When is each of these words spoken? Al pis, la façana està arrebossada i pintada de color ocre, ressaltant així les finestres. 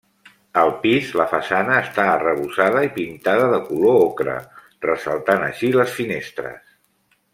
Al 0.59 0.69
pis, 0.85 1.09
la 1.19 1.25
façana 1.33 1.75
està 1.81 2.05
arrebossada 2.13 2.81
i 2.87 2.91
pintada 2.95 3.51
de 3.53 3.59
color 3.67 3.99
ocre, 4.07 4.39
ressaltant 4.87 5.47
així 5.51 5.71
les 5.77 5.95
finestres. 5.99 6.75